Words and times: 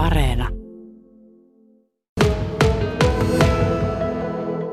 Areena. 0.00 0.48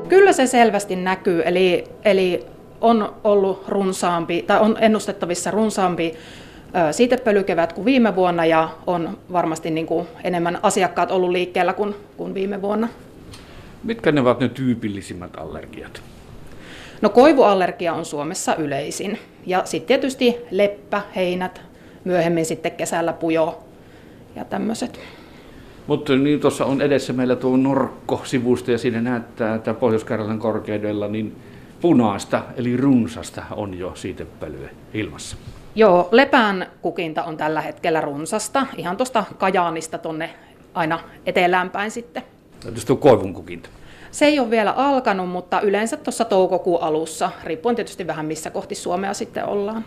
Kyllä 0.08 0.32
se 0.32 0.46
selvästi 0.46 0.96
näkyy, 0.96 1.42
eli, 1.44 1.84
eli 2.04 2.46
on 2.80 3.14
ollut 3.24 3.68
runsaampi, 3.68 4.42
tai 4.42 4.60
on 4.60 4.76
ennustettavissa 4.80 5.50
runsaampi 5.50 6.14
siitepölykevät 6.90 7.72
kuin 7.72 7.84
viime 7.84 8.16
vuonna 8.16 8.44
ja 8.44 8.68
on 8.86 9.18
varmasti 9.32 9.70
niin 9.70 9.86
kuin 9.86 10.06
enemmän 10.24 10.58
asiakkaat 10.62 11.10
ollut 11.10 11.30
liikkeellä 11.30 11.72
kuin, 11.72 11.94
kuin 12.16 12.34
viime 12.34 12.62
vuonna. 12.62 12.88
Mitkä 13.84 14.12
ne 14.12 14.20
ovat 14.20 14.40
ne 14.40 14.48
tyypillisimmät 14.48 15.36
allergiat? 15.36 16.02
No 17.00 17.08
koivuallergia 17.08 17.92
on 17.92 18.04
Suomessa 18.04 18.54
yleisin 18.54 19.18
ja 19.46 19.62
sitten 19.64 19.86
tietysti 19.86 20.36
leppä, 20.50 21.02
heinät, 21.16 21.60
myöhemmin 22.04 22.46
sitten 22.46 22.72
kesällä 22.72 23.12
pujo 23.12 23.64
ja 24.36 24.44
tämmöiset. 24.44 25.00
Mutta 25.88 26.16
niin 26.16 26.40
tuossa 26.40 26.64
on 26.64 26.82
edessä 26.82 27.12
meillä 27.12 27.36
tuo 27.36 27.56
Norkko-sivusto 27.56 28.70
ja 28.70 28.78
siinä 28.78 29.00
näyttää, 29.00 29.54
että 29.54 29.74
Pohjois-Karjalan 29.74 30.38
korkeudella 30.38 31.08
niin 31.08 31.36
punaista 31.80 32.42
eli 32.56 32.76
runsasta 32.76 33.42
on 33.50 33.78
jo 33.78 33.92
siitepölyä 33.94 34.68
ilmassa. 34.94 35.36
Joo, 35.74 36.08
lepään 36.12 36.66
kukinta 36.82 37.24
on 37.24 37.36
tällä 37.36 37.60
hetkellä 37.60 38.00
runsasta, 38.00 38.66
ihan 38.76 38.96
tuosta 38.96 39.24
Kajaanista 39.38 39.98
tonne 39.98 40.30
aina 40.74 41.00
etelään 41.26 41.70
päin 41.70 41.90
sitten. 41.90 42.22
Entäs 42.66 42.84
tuo 42.84 42.96
koivun 42.96 43.34
kukinta? 43.34 43.68
Se 44.10 44.26
ei 44.26 44.38
ole 44.38 44.50
vielä 44.50 44.70
alkanut, 44.70 45.28
mutta 45.28 45.60
yleensä 45.60 45.96
tuossa 45.96 46.24
toukokuun 46.24 46.82
alussa, 46.82 47.30
riippuen 47.44 47.76
tietysti 47.76 48.06
vähän 48.06 48.26
missä 48.26 48.50
kohti 48.50 48.74
Suomea 48.74 49.14
sitten 49.14 49.46
ollaan. 49.46 49.84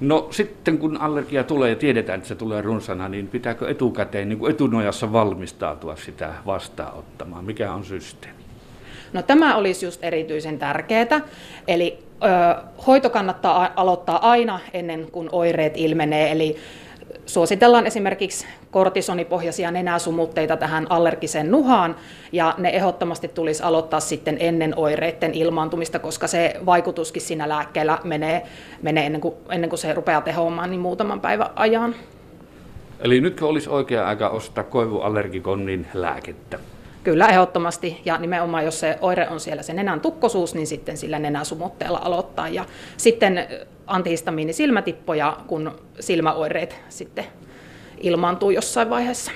No 0.00 0.28
sitten 0.30 0.78
kun 0.78 0.96
allergia 0.96 1.44
tulee 1.44 1.70
ja 1.70 1.76
tiedetään, 1.76 2.16
että 2.16 2.28
se 2.28 2.34
tulee 2.34 2.62
runsana, 2.62 3.08
niin 3.08 3.28
pitääkö 3.28 3.70
etukäteen 3.70 4.28
niin 4.28 4.38
kuin 4.38 4.50
etunojassa 4.50 5.12
valmistautua 5.12 5.96
sitä 5.96 6.34
vastaanottamaan? 6.46 7.44
Mikä 7.44 7.72
on 7.72 7.84
systeemi? 7.84 8.38
No 9.12 9.22
tämä 9.22 9.56
olisi 9.56 9.86
just 9.86 10.04
erityisen 10.04 10.58
tärkeää. 10.58 11.20
Eli 11.68 11.98
ö, 12.24 12.62
hoito 12.86 13.10
kannattaa 13.10 13.70
aloittaa 13.76 14.30
aina 14.30 14.60
ennen 14.72 15.10
kuin 15.10 15.28
oireet 15.32 15.76
ilmenee. 15.76 16.32
Eli 16.32 16.56
suositellaan 17.26 17.86
esimerkiksi 17.86 18.46
kortisonipohjaisia 18.70 19.70
nenäsumutteita 19.70 20.56
tähän 20.56 20.86
allergiseen 20.90 21.50
nuhaan, 21.50 21.96
ja 22.32 22.54
ne 22.58 22.68
ehdottomasti 22.68 23.28
tulisi 23.28 23.62
aloittaa 23.62 24.00
sitten 24.00 24.36
ennen 24.40 24.72
oireiden 24.76 25.34
ilmaantumista, 25.34 25.98
koska 25.98 26.26
se 26.26 26.54
vaikutuskin 26.66 27.22
siinä 27.22 27.48
lääkkeellä 27.48 27.98
menee, 28.04 28.42
menee 28.82 29.06
ennen, 29.06 29.20
kuin, 29.20 29.34
ennen 29.50 29.70
kuin 29.70 29.78
se 29.78 29.94
rupeaa 29.94 30.20
tehoamaan 30.20 30.70
niin 30.70 30.80
muutaman 30.80 31.20
päivän 31.20 31.50
ajan. 31.56 31.94
Eli 33.00 33.20
nytkö 33.20 33.46
olisi 33.46 33.70
oikea 33.70 34.06
aika 34.06 34.28
ostaa 34.28 34.64
koivuallergikonnin 34.64 35.86
lääkettä? 35.94 36.58
Kyllä, 37.08 37.26
ehdottomasti. 37.26 38.00
Ja 38.04 38.18
nimenomaan, 38.18 38.64
jos 38.64 38.80
se 38.80 38.98
oire 39.00 39.28
on 39.28 39.40
siellä 39.40 39.62
se 39.62 39.72
nenän 39.72 40.00
tukkosuus, 40.00 40.54
niin 40.54 40.66
sitten 40.66 40.96
sillä 40.96 41.18
nenäsumutteella 41.18 42.00
aloittaa. 42.04 42.48
Ja 42.48 42.64
sitten 42.96 43.46
antihistamiinisilmätippoja, 43.86 45.36
kun 45.46 45.72
silmäoireet 46.00 46.76
sitten 46.88 47.24
ilmaantuu 48.00 48.50
jossain 48.50 48.90
vaiheessa. 48.90 49.32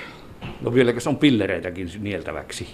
No 0.61 0.73
vieläkö 0.73 0.99
se 0.99 1.09
on 1.09 1.17
pillereitäkin 1.17 1.89
nieltäväksi? 1.99 2.67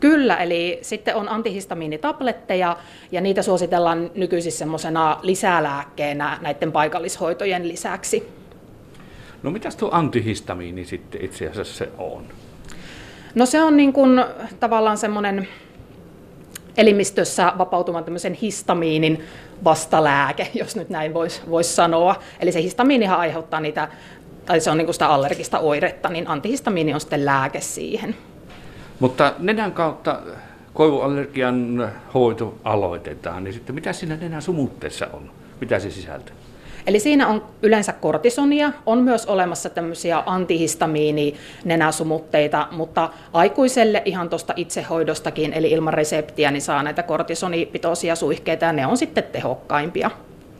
Kyllä, 0.00 0.36
eli 0.36 0.78
sitten 0.82 1.16
on 1.16 1.28
antihistamiinitabletteja 1.28 2.76
ja 3.12 3.20
niitä 3.20 3.42
suositellaan 3.42 4.10
nykyisin 4.14 4.52
semmoisena 4.52 5.18
lisälääkkeenä 5.22 6.38
näiden 6.40 6.72
paikallishoitojen 6.72 7.68
lisäksi. 7.68 8.28
No 9.42 9.50
mitä 9.50 9.68
tuo 9.78 9.88
antihistamiini 9.92 10.84
sitten 10.84 11.24
itse 11.24 11.48
asiassa 11.48 11.74
se 11.74 11.88
on? 11.98 12.24
No 13.34 13.46
se 13.46 13.62
on 13.62 13.76
niin 13.76 13.92
kuin 13.92 14.24
tavallaan 14.60 14.98
semmoinen 14.98 15.48
elimistössä 16.76 17.52
vapautuvan 17.58 18.04
tämmöisen 18.04 18.34
histamiinin 18.34 19.24
vastalääke, 19.64 20.50
jos 20.60 20.76
nyt 20.76 20.90
näin 20.90 21.14
voisi 21.14 21.42
vois 21.50 21.76
sanoa. 21.76 22.16
Eli 22.40 22.52
se 22.52 22.62
histamiinihan 22.62 23.18
aiheuttaa 23.18 23.60
niitä, 23.60 23.88
tai 24.46 24.60
se 24.60 24.70
on 24.70 24.78
niin 24.78 24.86
kuin 24.86 24.94
sitä 24.94 25.08
allergista 25.08 25.58
oiretta, 25.58 26.08
niin 26.08 26.28
antihistamiini 26.28 26.94
on 26.94 27.00
sitten 27.00 27.24
lääke 27.24 27.60
siihen. 27.60 28.16
Mutta 29.00 29.32
nenän 29.38 29.72
kautta 29.72 30.20
koivuallergian 30.74 31.92
hoito 32.14 32.58
aloitetaan, 32.64 33.44
niin 33.44 33.54
sitten 33.54 33.74
mitä 33.74 33.92
siinä 33.92 34.16
nenän 34.16 34.42
sumutteessa 34.42 35.06
on? 35.12 35.30
Mitä 35.60 35.78
se 35.78 35.90
sisältää? 35.90 36.34
Eli 36.86 37.00
siinä 37.00 37.28
on 37.28 37.44
yleensä 37.62 37.92
kortisonia, 37.92 38.72
on 38.86 39.02
myös 39.02 39.26
olemassa 39.26 39.70
tämmöisiä 39.70 40.22
antihistamiini-nenäsumutteita, 40.26 42.68
mutta 42.70 43.10
aikuiselle 43.32 44.02
ihan 44.04 44.28
tuosta 44.28 44.52
itsehoidostakin, 44.56 45.52
eli 45.52 45.70
ilman 45.70 45.94
reseptiä, 45.94 46.50
niin 46.50 46.62
saa 46.62 46.82
näitä 46.82 47.02
kortisonipitoisia 47.02 48.16
suihkeita 48.16 48.64
ja 48.64 48.72
ne 48.72 48.86
on 48.86 48.96
sitten 48.96 49.24
tehokkaimpia. 49.24 50.10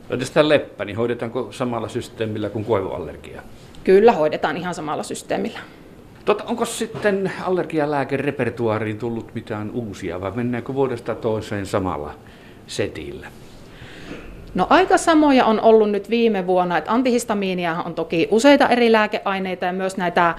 Entäs 0.09 0.31
tämä 0.31 0.49
leppä, 0.49 0.85
niin 0.85 0.97
hoidetaanko 0.97 1.47
samalla 1.51 1.87
systeemillä 1.87 2.49
kuin 2.49 2.65
koivuallergia? 2.65 3.41
Kyllä, 3.83 4.11
hoidetaan 4.11 4.57
ihan 4.57 4.75
samalla 4.75 5.03
systeemillä. 5.03 5.59
Tota, 6.25 6.43
onko 6.43 6.65
sitten 6.65 7.31
allergialääkerepertuaariin 7.43 8.97
tullut 8.97 9.33
mitään 9.33 9.71
uusia 9.71 10.21
vai 10.21 10.31
mennäänkö 10.31 10.73
vuodesta 10.73 11.15
toiseen 11.15 11.65
samalla 11.65 12.13
setillä? 12.67 13.27
No 14.55 14.67
aika 14.69 14.97
samoja 14.97 15.45
on 15.45 15.61
ollut 15.61 15.91
nyt 15.91 16.09
viime 16.09 16.47
vuonna, 16.47 16.77
että 16.77 16.91
antihistamiinia 16.91 17.75
on 17.85 17.95
toki 17.95 18.27
useita 18.31 18.69
eri 18.69 18.91
lääkeaineita 18.91 19.65
ja 19.65 19.73
myös 19.73 19.97
näitä 19.97 20.35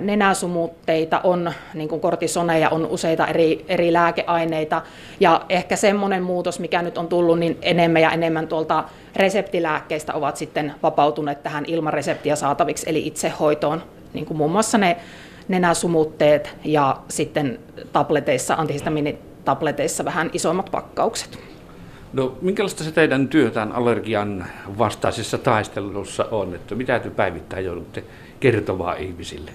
nenäsumutteita 0.00 1.20
on, 1.24 1.52
niin 1.74 1.88
kuin 1.88 2.00
kortisoneja 2.00 2.70
on 2.70 2.86
useita 2.86 3.26
eri, 3.26 3.64
eri 3.68 3.92
lääkeaineita. 3.92 4.82
Ja 5.20 5.44
ehkä 5.48 5.76
semmoinen 5.76 6.22
muutos, 6.22 6.60
mikä 6.60 6.82
nyt 6.82 6.98
on 6.98 7.08
tullut, 7.08 7.38
niin 7.38 7.58
enemmän 7.62 8.02
ja 8.02 8.10
enemmän 8.10 8.48
tuolta 8.48 8.84
reseptilääkkeistä 9.16 10.14
ovat 10.14 10.36
sitten 10.36 10.74
vapautuneet 10.82 11.42
tähän 11.42 11.64
ilman 11.66 11.92
reseptiä 11.92 12.36
saataviksi, 12.36 12.90
eli 12.90 13.06
itsehoitoon, 13.06 13.82
niin 14.12 14.26
kuin 14.26 14.36
muun 14.36 14.52
muassa 14.52 14.78
ne 14.78 14.96
nenäsumutteet 15.48 16.56
ja 16.64 16.96
sitten 17.08 17.58
tableteissa, 17.92 18.54
antihistamiinitableteissa 18.54 20.04
vähän 20.04 20.30
isommat 20.32 20.70
pakkaukset. 20.70 21.51
No 22.12 22.38
minkälaista 22.40 22.84
se 22.84 22.92
teidän 22.92 23.28
työtään 23.28 23.72
allergian 23.72 24.46
vastaisessa 24.78 25.38
taistelussa 25.38 26.24
on, 26.30 26.54
että 26.54 26.74
mitä 26.74 26.98
te 26.98 27.10
päivittäin 27.10 27.64
joudutte 27.64 28.04
kertomaan 28.40 28.98
ihmisille? 28.98 29.50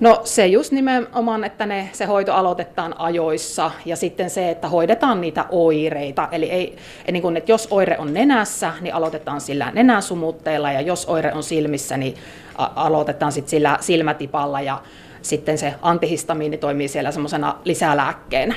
No 0.00 0.20
se 0.24 0.46
just 0.46 0.72
nimenomaan, 0.72 1.44
että 1.44 1.66
ne, 1.66 1.88
se 1.92 2.04
hoito 2.04 2.32
aloitetaan 2.32 3.00
ajoissa 3.00 3.70
ja 3.84 3.96
sitten 3.96 4.30
se, 4.30 4.50
että 4.50 4.68
hoidetaan 4.68 5.20
niitä 5.20 5.44
oireita. 5.50 6.28
Eli 6.32 6.50
ei, 6.50 6.76
niin 7.12 7.22
kun, 7.22 7.36
että 7.36 7.52
jos 7.52 7.68
oire 7.70 7.98
on 7.98 8.14
nenässä, 8.14 8.72
niin 8.80 8.94
aloitetaan 8.94 9.40
sillä 9.40 9.70
nenäsumutteella 9.74 10.72
ja 10.72 10.80
jos 10.80 11.06
oire 11.08 11.32
on 11.32 11.42
silmissä, 11.42 11.96
niin 11.96 12.14
aloitetaan 12.56 13.32
sitten 13.32 13.50
sillä 13.50 13.78
silmätipalla 13.80 14.60
ja 14.60 14.82
sitten 15.22 15.58
se 15.58 15.74
antihistamiini 15.82 16.56
toimii 16.56 16.88
siellä 16.88 17.12
semmoisena 17.12 17.56
lisälääkkeenä. 17.64 18.54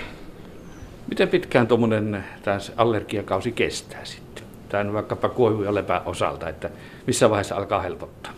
Miten 1.10 1.30
pitkään 1.30 1.68
tuommoinen 1.68 2.26
allergiakausi 2.78 3.52
kestää 3.52 4.06
sitten? 4.06 4.44
Tämän 4.70 4.94
vaikkapa 4.94 5.30
koivu- 5.30 5.64
ja 5.64 5.76
lepän 5.76 6.02
osalta, 6.06 6.50
että 6.50 6.70
missä 7.08 7.30
vaiheessa 7.30 7.56
alkaa 7.56 7.82
helpottaa? 7.82 8.32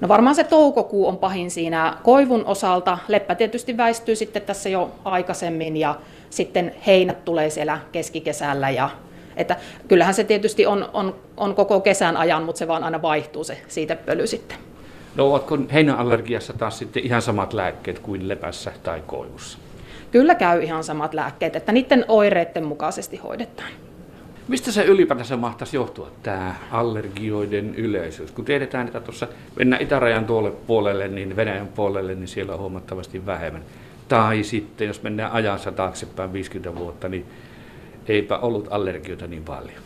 No 0.00 0.08
varmaan 0.08 0.34
se 0.34 0.44
toukokuu 0.44 1.08
on 1.08 1.18
pahin 1.18 1.50
siinä 1.50 1.96
koivun 2.02 2.44
osalta. 2.44 2.98
Leppä 3.08 3.34
tietysti 3.34 3.76
väistyy 3.76 4.16
sitten 4.16 4.42
tässä 4.42 4.68
jo 4.68 4.90
aikaisemmin 5.04 5.76
ja 5.76 5.94
sitten 6.30 6.74
heinät 6.86 7.24
tulee 7.24 7.50
siellä 7.50 7.78
keskikesällä 7.92 8.70
ja 8.70 8.90
että 9.36 9.56
kyllähän 9.88 10.14
se 10.14 10.24
tietysti 10.24 10.66
on, 10.66 10.88
on, 10.92 11.16
on 11.36 11.54
koko 11.54 11.80
kesän 11.80 12.16
ajan, 12.16 12.42
mutta 12.42 12.58
se 12.58 12.68
vaan 12.68 12.84
aina 12.84 13.02
vaihtuu 13.02 13.44
se 13.44 13.62
siitä 13.68 13.96
pöly 13.96 14.26
sitten. 14.26 14.58
No 15.14 15.26
ovatko 15.26 15.58
heinäallergiassa 15.72 16.52
taas 16.52 16.78
sitten 16.78 17.02
ihan 17.04 17.22
samat 17.22 17.52
lääkkeet 17.52 17.98
kuin 17.98 18.28
lepässä 18.28 18.72
tai 18.82 19.02
koivussa? 19.06 19.58
Kyllä 20.12 20.34
käy 20.34 20.62
ihan 20.62 20.84
samat 20.84 21.14
lääkkeet, 21.14 21.56
että 21.56 21.72
niiden 21.72 22.04
oireiden 22.08 22.64
mukaisesti 22.64 23.16
hoidetaan. 23.16 23.72
Mistä 24.48 24.72
se 24.72 24.84
ylipäätänsä 24.84 25.36
mahtaisi 25.36 25.76
johtua, 25.76 26.10
tämä 26.22 26.54
allergioiden 26.70 27.74
yleisyys? 27.74 28.32
Kun 28.32 28.44
tiedetään, 28.44 28.86
että 28.86 29.00
tuossa 29.00 29.28
mennään 29.56 29.82
itärajan 29.82 30.24
tuolle 30.24 30.50
puolelle, 30.50 31.08
niin 31.08 31.36
Venäjän 31.36 31.68
puolelle, 31.68 32.14
niin 32.14 32.28
siellä 32.28 32.52
on 32.52 32.60
huomattavasti 32.60 33.26
vähemmän. 33.26 33.62
Tai 34.08 34.42
sitten, 34.42 34.86
jos 34.86 35.02
mennään 35.02 35.32
ajansa 35.32 35.72
taaksepäin 35.72 36.32
50 36.32 36.78
vuotta, 36.78 37.08
niin 37.08 37.26
eipä 38.08 38.38
ollut 38.38 38.68
allergioita 38.70 39.26
niin 39.26 39.44
paljon. 39.44 39.82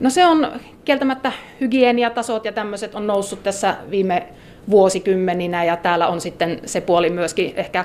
No 0.00 0.10
se 0.10 0.26
on 0.26 0.52
kieltämättä 0.84 1.32
hygieniatasot 1.60 2.44
ja 2.44 2.52
tämmöiset 2.52 2.94
on 2.94 3.06
noussut 3.06 3.42
tässä 3.42 3.76
viime 3.90 4.26
vuosikymmeninä 4.70 5.64
ja 5.64 5.76
täällä 5.76 6.08
on 6.08 6.20
sitten 6.20 6.60
se 6.66 6.80
puoli 6.80 7.10
myöskin 7.10 7.52
ehkä 7.56 7.84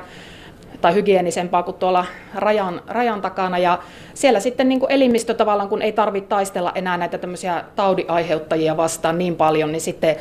tai 0.82 0.94
hygienisempaa 0.94 1.64
kuin 1.64 1.78
tuolla 1.78 2.06
rajan, 2.36 2.82
rajan 2.88 3.22
takana. 3.22 3.58
Ja 3.58 3.80
siellä 4.14 4.40
sitten 4.40 4.70
niin 4.70 4.80
kuin 4.80 4.92
elimistö 4.92 5.34
tavallaan, 5.34 5.70
kun 5.70 5.82
ei 5.82 5.92
tarvitse 5.92 6.28
taistella 6.28 6.72
enää 6.76 6.98
näitä 6.98 7.18
tämmöisiä 7.18 7.64
taudiaiheuttajia 7.76 8.78
vastaan 8.78 9.18
niin 9.18 9.36
paljon, 9.36 9.72
niin 9.72 9.82
sitten 9.82 10.16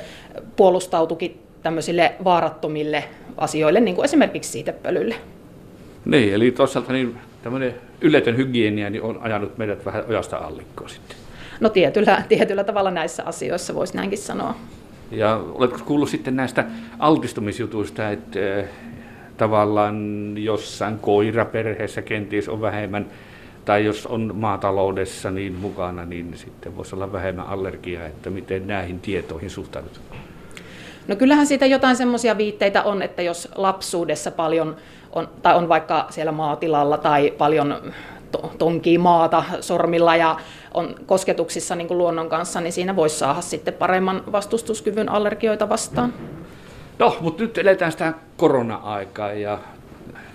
puolustautukin 0.57 1.43
tämmöisille 1.63 2.15
vaarattomille 2.25 3.05
asioille, 3.37 3.81
niin 3.81 3.95
kuin 3.97 4.05
esimerkiksi 4.05 4.51
siitepölylle. 4.51 5.15
Niin, 6.05 6.35
eli 6.35 6.51
toisaalta 6.51 6.93
niin 6.93 7.19
tämmöinen 7.43 7.75
yletön 8.01 8.37
hygienia 8.37 8.91
niin 8.91 9.03
on 9.03 9.19
ajanut 9.23 9.59
meidät 9.59 9.85
vähän 9.85 10.05
ojasta 10.09 10.37
allikkoon 10.37 10.91
sitten. 10.91 11.17
No 11.61 11.69
tietyllä, 11.69 12.23
tietyllä 12.29 12.65
tavalla 12.65 12.91
näissä 12.91 13.23
asioissa 13.25 13.75
voisi 13.75 13.97
näinkin 13.97 14.19
sanoa. 14.19 14.55
Ja 15.11 15.41
oletko 15.55 15.79
kuullut 15.85 16.09
sitten 16.09 16.37
näistä 16.37 16.65
altistumisjutuista, 16.99 18.11
että 18.11 18.65
tavallaan 19.37 20.35
jossain 20.37 20.99
koiraperheessä 20.99 22.03
kenties 22.03 22.49
on 22.49 22.61
vähemmän, 22.61 23.07
tai 23.65 23.85
jos 23.85 24.07
on 24.07 24.31
maataloudessa 24.35 25.31
niin 25.31 25.55
mukana, 25.55 26.05
niin 26.05 26.33
sitten 26.37 26.77
voisi 26.77 26.95
olla 26.95 27.13
vähemmän 27.13 27.47
allergiaa, 27.47 28.07
että 28.07 28.31
miten 28.31 28.67
näihin 28.67 29.01
tietoihin 29.01 29.51
suhtaudut? 29.51 30.01
No 31.09 31.17
kyllähän 31.17 31.47
siitä 31.47 31.67
jotain 31.67 31.97
semmoisia 31.97 32.39
viitteitä 32.39 32.83
on, 32.83 33.03
että 33.03 33.23
jos 33.23 33.49
lapsuudessa 33.55 34.31
paljon 34.31 34.77
on, 35.13 35.29
tai 35.43 35.57
on 35.57 35.69
vaikka 35.69 36.07
siellä 36.11 36.33
maatilalla 36.33 36.99
tai 36.99 37.31
paljon 37.39 37.75
tonkii 38.59 38.99
maata 38.99 39.45
sormilla 39.61 40.17
ja 40.17 40.37
on 40.75 40.95
kosketuksissa 41.07 41.75
niin 41.75 41.89
kuin 41.89 41.99
luonnon 41.99 42.29
kanssa, 42.29 42.61
niin 42.61 42.73
siinä 42.73 42.97
voisi 42.97 43.19
saada 43.19 43.41
sitten 43.41 43.75
paremman 43.75 44.23
vastustuskyvyn 44.33 45.09
allergioita 45.09 45.69
vastaan. 45.69 46.13
No, 46.99 47.17
mutta 47.21 47.43
nyt 47.43 47.59
eletään 47.59 47.93
sitä 47.93 48.13
korona-aikaa 48.37 49.33
ja 49.33 49.59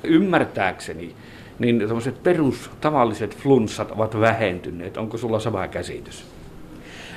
ymmärtääkseni, 0.04 1.16
niin 1.60 1.80
tämmöiset 1.80 2.24
perustavalliset 2.24 3.38
flunssat 3.38 3.92
ovat 3.92 4.19
vähentyneet. 4.19 4.98
Onko 4.98 5.18
sulla 5.18 5.40
sama 5.40 5.68
käsitys? 5.68 6.25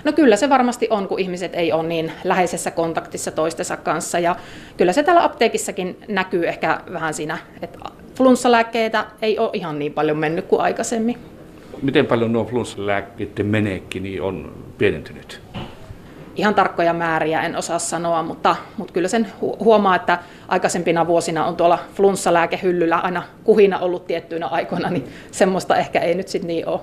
No 0.05 0.13
kyllä 0.13 0.37
se 0.37 0.49
varmasti 0.49 0.87
on, 0.91 1.09
kun 1.09 1.19
ihmiset 1.19 1.55
ei 1.55 1.73
ole 1.73 1.83
niin 1.83 2.13
läheisessä 2.25 2.71
kontaktissa 2.71 3.31
toistensa 3.31 3.77
kanssa. 3.77 4.19
Ja 4.19 4.37
kyllä 4.77 4.93
se 4.93 5.03
täällä 5.03 5.25
apteekissakin 5.25 5.97
näkyy 6.09 6.49
ehkä 6.49 6.81
vähän 6.93 7.15
siinä, 7.15 7.39
että 7.63 7.79
flunssalääkkeitä 8.15 9.07
ei 9.23 9.39
ole 9.39 9.51
ihan 9.53 9.79
niin 9.79 9.93
paljon 9.93 10.19
mennyt 10.19 10.45
kuin 10.45 10.61
aikaisemmin. 10.61 11.19
Miten 11.83 12.07
paljon 12.07 12.33
nuo 12.33 12.45
flunssalääkkeiden 12.45 13.47
meneekki 13.47 14.01
niin 14.01 14.23
on 14.23 14.53
pienentynyt? 14.79 15.41
Ihan 16.37 16.55
tarkkoja 16.55 16.93
määriä 16.93 17.43
en 17.43 17.57
osaa 17.57 17.79
sanoa, 17.79 18.23
mutta, 18.23 18.57
mutta 18.77 18.93
kyllä 18.93 19.09
sen 19.09 19.33
huomaa, 19.41 19.97
että 19.97 20.19
aikaisempina 20.49 21.07
vuosina 21.07 21.47
on 21.47 21.57
tuolla 21.57 21.79
flunssalääkehyllyllä 21.95 22.97
aina 22.97 23.23
kuhina 23.45 23.79
ollut 23.79 24.07
tiettyinä 24.07 24.47
aikoina, 24.47 24.91
niin 24.91 25.09
semmoista 25.31 25.77
ehkä 25.77 26.01
ei 26.01 26.15
nyt 26.15 26.29
sitten 26.29 26.49
niin 26.49 26.69
ole, 26.69 26.81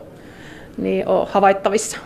niin 0.77 1.07
ole 1.07 1.27
havaittavissa. 1.31 1.98